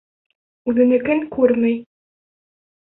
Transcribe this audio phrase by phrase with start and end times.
[0.73, 1.79] Үҙенекен күрмәй.